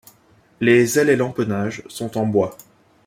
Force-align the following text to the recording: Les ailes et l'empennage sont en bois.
Les 0.61 0.97
ailes 0.97 1.11
et 1.11 1.15
l'empennage 1.15 1.83
sont 1.87 2.17
en 2.17 2.25
bois. 2.25 2.57